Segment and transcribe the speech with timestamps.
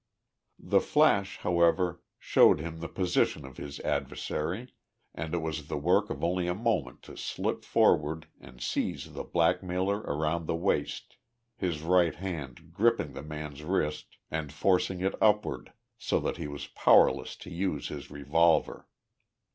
[0.57, 4.73] The flash, however, showed him the position of his adversary,
[5.13, 9.23] and it was the work of only a moment to slip forward and seize the
[9.23, 11.17] blackmailer around the waist,
[11.55, 16.65] his right hand gripping the man's wrist and forcing it upward so that he was
[16.65, 18.87] powerless to use his revolver.